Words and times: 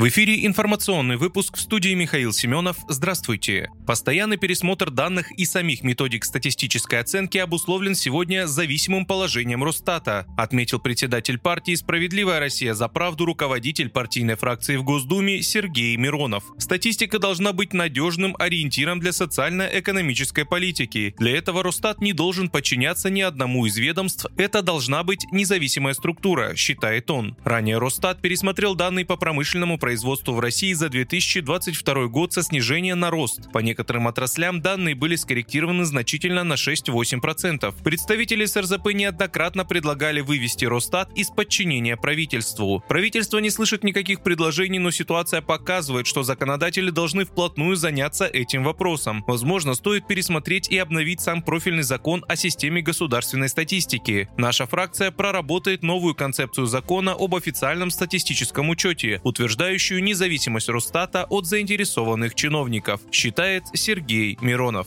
В 0.00 0.08
эфире 0.08 0.46
информационный 0.46 1.18
выпуск 1.18 1.58
в 1.58 1.60
студии 1.60 1.92
Михаил 1.92 2.32
Семенов. 2.32 2.78
Здравствуйте. 2.88 3.68
Постоянный 3.86 4.38
пересмотр 4.38 4.90
данных 4.90 5.30
и 5.32 5.44
самих 5.44 5.82
методик 5.82 6.24
статистической 6.24 7.00
оценки 7.00 7.36
обусловлен 7.36 7.94
сегодня 7.94 8.46
зависимым 8.46 9.04
положением 9.04 9.62
Росстата, 9.62 10.24
отметил 10.38 10.78
председатель 10.78 11.38
партии 11.38 11.74
«Справедливая 11.74 12.40
Россия 12.40 12.72
за 12.72 12.88
правду» 12.88 13.26
руководитель 13.26 13.90
партийной 13.90 14.36
фракции 14.36 14.76
в 14.76 14.84
Госдуме 14.84 15.42
Сергей 15.42 15.94
Миронов. 15.98 16.44
Статистика 16.56 17.18
должна 17.18 17.52
быть 17.52 17.74
надежным 17.74 18.34
ориентиром 18.38 19.00
для 19.00 19.12
социально-экономической 19.12 20.46
политики. 20.46 21.14
Для 21.18 21.36
этого 21.36 21.62
Росстат 21.62 22.00
не 22.00 22.14
должен 22.14 22.48
подчиняться 22.48 23.10
ни 23.10 23.20
одному 23.20 23.66
из 23.66 23.76
ведомств. 23.76 24.24
Это 24.38 24.62
должна 24.62 25.02
быть 25.02 25.26
независимая 25.30 25.92
структура, 25.92 26.56
считает 26.56 27.10
он. 27.10 27.36
Ранее 27.44 27.76
Росстат 27.76 28.22
пересмотрел 28.22 28.74
данные 28.74 29.04
по 29.04 29.18
промышленному 29.18 29.76
производству 29.76 29.89
производству 29.90 30.34
в 30.34 30.38
России 30.38 30.72
за 30.72 30.88
2022 30.88 32.06
год 32.06 32.32
со 32.32 32.44
снижения 32.44 32.94
на 32.94 33.10
рост. 33.10 33.50
По 33.50 33.58
некоторым 33.58 34.06
отраслям 34.06 34.60
данные 34.62 34.94
были 34.94 35.16
скорректированы 35.16 35.84
значительно 35.84 36.44
на 36.44 36.52
6-8%. 36.52 37.74
Представители 37.82 38.44
СРЗП 38.44 38.92
неоднократно 38.94 39.64
предлагали 39.64 40.20
вывести 40.20 40.64
Росстат 40.64 41.10
из 41.18 41.30
подчинения 41.30 41.96
правительству. 41.96 42.84
Правительство 42.88 43.38
не 43.38 43.50
слышит 43.50 43.82
никаких 43.82 44.22
предложений, 44.22 44.78
но 44.78 44.92
ситуация 44.92 45.42
показывает, 45.42 46.06
что 46.06 46.22
законодатели 46.22 46.90
должны 46.90 47.24
вплотную 47.24 47.74
заняться 47.74 48.26
этим 48.26 48.62
вопросом. 48.62 49.24
Возможно, 49.26 49.74
стоит 49.74 50.06
пересмотреть 50.06 50.68
и 50.68 50.78
обновить 50.78 51.20
сам 51.20 51.42
профильный 51.42 51.82
закон 51.82 52.24
о 52.28 52.36
системе 52.36 52.80
государственной 52.80 53.48
статистики. 53.48 54.28
Наша 54.36 54.68
фракция 54.68 55.10
проработает 55.10 55.82
новую 55.82 56.14
концепцию 56.14 56.66
закона 56.68 57.16
об 57.18 57.34
официальном 57.34 57.90
статистическом 57.90 58.68
учете, 58.68 59.20
утверждающую 59.24 59.79
исключающую 59.80 60.02
независимость 60.02 60.68
Росстата 60.68 61.26
от 61.30 61.46
заинтересованных 61.46 62.34
чиновников, 62.34 63.00
считает 63.10 63.64
Сергей 63.72 64.36
Миронов. 64.42 64.86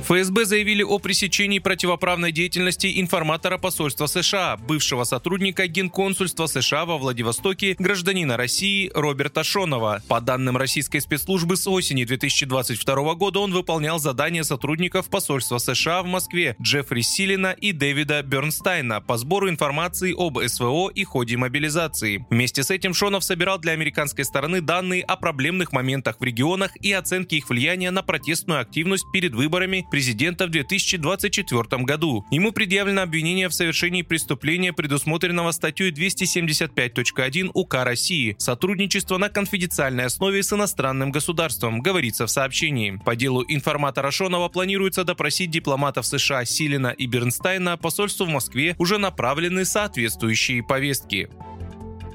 ФСБ 0.00 0.46
заявили 0.46 0.82
о 0.82 0.98
пресечении 0.98 1.58
противоправной 1.58 2.32
деятельности 2.32 3.00
информатора 3.00 3.58
посольства 3.58 4.06
США, 4.06 4.56
бывшего 4.56 5.04
сотрудника 5.04 5.66
Генконсульства 5.66 6.46
США 6.46 6.86
во 6.86 6.96
Владивостоке, 6.96 7.76
гражданина 7.78 8.36
России 8.36 8.90
Роберта 8.94 9.44
Шонова. 9.44 10.02
По 10.08 10.20
данным 10.20 10.56
российской 10.56 11.00
спецслужбы, 11.00 11.56
с 11.56 11.68
осени 11.68 12.04
2022 12.04 13.14
года 13.14 13.40
он 13.40 13.52
выполнял 13.52 13.98
задания 13.98 14.42
сотрудников 14.42 15.10
посольства 15.10 15.58
США 15.58 16.02
в 16.02 16.06
Москве 16.06 16.56
Джеффри 16.60 17.02
Силина 17.02 17.52
и 17.52 17.72
Дэвида 17.72 18.22
Бернстайна 18.22 19.00
по 19.02 19.18
сбору 19.18 19.50
информации 19.50 20.14
об 20.16 20.38
СВО 20.42 20.88
и 20.88 21.04
ходе 21.04 21.36
мобилизации. 21.36 22.26
Вместе 22.30 22.62
с 22.62 22.70
этим 22.70 22.94
Шонов 22.94 23.22
собирал 23.22 23.58
для 23.58 23.72
американской 23.72 24.24
стороны 24.24 24.62
данные 24.62 25.02
о 25.02 25.16
проблемных 25.16 25.72
моментах 25.72 26.16
в 26.18 26.24
регионах 26.24 26.74
и 26.76 26.90
оценки 26.92 27.34
их 27.34 27.50
влияния 27.50 27.90
на 27.90 28.02
протестную 28.02 28.60
активность 28.60 29.04
перед 29.12 29.34
выборами 29.34 29.86
президента 29.90 30.46
в 30.46 30.50
2024 30.50 31.82
году. 31.82 32.24
Ему 32.30 32.52
предъявлено 32.52 33.02
обвинение 33.02 33.48
в 33.48 33.54
совершении 33.54 34.02
преступления, 34.02 34.72
предусмотренного 34.72 35.50
статьей 35.52 35.90
275.1 35.90 37.50
УК 37.52 37.84
России 37.84 38.36
«Сотрудничество 38.38 39.18
на 39.18 39.28
конфиденциальной 39.28 40.04
основе 40.04 40.42
с 40.42 40.52
иностранным 40.52 41.10
государством», 41.10 41.80
говорится 41.80 42.26
в 42.26 42.30
сообщении. 42.30 43.00
По 43.04 43.16
делу 43.16 43.44
информатора 43.48 44.10
Шонова 44.10 44.48
планируется 44.48 45.04
допросить 45.04 45.50
дипломатов 45.50 46.06
США 46.06 46.44
Силина 46.44 46.88
и 46.88 47.06
Бернстайна, 47.06 47.76
посольству 47.76 48.26
в 48.26 48.30
Москве 48.30 48.76
уже 48.78 48.98
направлены 48.98 49.64
соответствующие 49.64 50.62
повестки. 50.62 51.28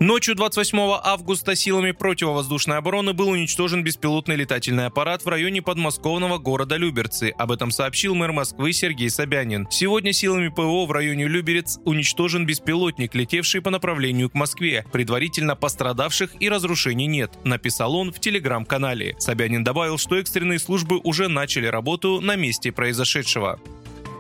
Ночью 0.02 0.36
28 0.36 0.78
августа 1.04 1.56
силами 1.56 1.92
противовоздушной 1.92 2.78
обороны 2.78 3.14
был 3.14 3.30
уничтожен 3.30 3.82
беспилотный 3.82 4.36
летательный 4.36 4.88
аппарат 4.88 5.24
в 5.24 5.30
районе 5.30 5.62
подмосковного 5.62 6.38
города 6.38 6.76
Люберцы. 6.76 7.34
Об 7.38 7.54
этом 7.54 7.72
сообщил 7.72 8.14
мэр 8.14 8.34
Москвы 8.34 8.74
Сергей 8.74 9.10
Собянин. 9.10 9.68
Сегодня 9.72 10.12
силами 10.12 10.50
ПВО 10.50 10.86
в 10.86 10.92
районе 10.92 11.28
Люберец 11.28 11.80
уничтожен 11.86 12.46
беспилотник, 12.46 13.16
летевший 13.16 13.62
по 13.62 13.70
направлению 13.70 14.30
к 14.30 14.34
Москве. 14.34 14.86
Предварительно 14.92 15.56
пострадавших 15.56 16.42
и 16.42 16.50
разрушений 16.50 17.08
нет, 17.08 17.32
написал 17.46 17.96
он 17.96 18.12
в 18.12 18.20
телеграм-канале. 18.20 19.16
Собянин 19.18 19.64
добавил, 19.64 19.98
что 19.98 20.18
экстренные 20.18 20.60
службы 20.60 21.00
уже 21.06 21.30
начали 21.30 21.68
работу 21.68 22.20
на 22.20 22.36
месте 22.36 22.74
произошедшего. 22.74 23.62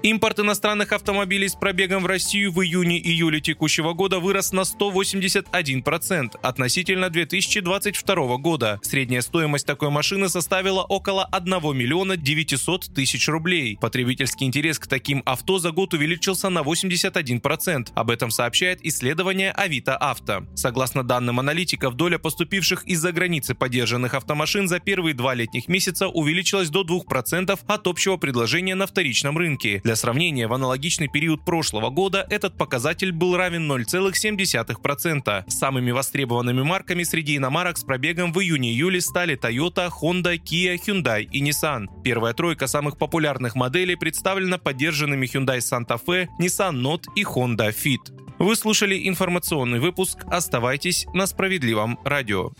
Импорт 0.06 0.40
иностранных 0.40 0.92
автомобилей 0.92 1.50
с 1.50 1.56
пробегом 1.56 2.04
в 2.04 2.06
Россию 2.06 2.52
в 2.52 2.62
июне-июле 2.62 3.42
текущего 3.42 3.94
года 3.94 4.20
вырос 4.20 4.52
на 4.52 4.60
181% 4.60 6.40
относительно 6.44 7.10
2022 7.10 8.38
года. 8.38 8.80
Средняя 8.84 9.22
стоимость 9.22 9.66
такой 9.66 9.90
машины 9.90 10.30
составила 10.30 10.84
около 10.84 11.26
1 11.26 11.76
миллиона 11.76 12.18
900 12.18 12.94
тысяч 12.94 13.28
рублей. 13.28 13.80
Потребительский 13.82 14.46
интерес 14.46 14.78
к 14.78 14.86
таким 14.86 15.24
авто 15.26 15.58
за 15.58 15.72
год 15.72 15.96
увеличился 15.96 16.50
на 16.50 16.60
81%. 16.60 17.88
Об 17.96 18.12
этом 18.12 18.30
сообщает 18.30 18.86
исследование 18.86 19.50
Авито 19.54 19.98
Авто. 19.98 20.46
Согласно 20.54 21.02
данным 21.02 21.40
аналитиков, 21.40 21.96
доля 21.96 22.20
поступивших 22.20 22.84
из-за 22.84 23.12
границы 23.12 23.56
поддержанных 23.56 24.14
автомашин 24.14 24.68
за 24.68 24.80
первые 24.80 25.16
два 25.16 25.34
летних 25.34 25.68
месяца 25.68 26.08
увеличилась 26.10 26.70
до 26.70 26.84
2% 26.84 27.60
от 27.66 27.88
общего 27.88 28.18
предложения 28.18 28.76
на 28.76 28.86
вторичном 28.86 29.36
рынке. 29.40 29.82
Для 29.96 30.02
сравнения, 30.02 30.46
в 30.48 30.54
аналогичный 30.54 31.08
период 31.08 31.46
прошлого 31.46 31.90
года 31.90 32.28
этот 32.30 32.58
показатель 32.58 33.14
был 33.14 33.38
равен 33.38 33.72
0,7%. 33.72 35.44
Самыми 35.50 35.92
востребованными 35.92 36.64
марками 36.64 37.04
среди 37.04 37.38
иномарок 37.38 37.78
с 37.78 37.86
пробегом 37.86 38.34
в 38.34 38.42
июне-июле 38.42 39.00
стали 39.00 39.38
Toyota, 39.38 39.90
Honda, 39.90 40.38
Kia, 40.38 40.76
Hyundai 40.76 41.22
и 41.22 41.42
Nissan. 41.42 41.86
Первая 42.04 42.34
тройка 42.34 42.68
самых 42.68 42.98
популярных 42.98 43.56
моделей 43.56 43.96
представлена 43.96 44.58
поддержанными 44.58 45.28
Hyundai 45.28 45.60
Santa 45.60 45.98
Fe, 46.06 46.28
Nissan 46.42 46.76
Note 46.76 47.06
и 47.16 47.24
Honda 47.24 47.74
Fit. 47.74 48.02
Вы 48.38 48.58
слушали 48.58 49.08
информационный 49.08 49.80
выпуск. 49.80 50.26
Оставайтесь 50.28 51.06
на 51.14 51.26
справедливом 51.26 51.98
радио. 52.04 52.52